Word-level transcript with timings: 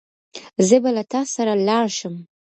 زه 0.67 0.75
به 0.83 0.89
له 0.97 1.03
تا 1.11 1.21
سره 1.35 1.53
لاړ 1.67 1.85
شم. 1.97 2.15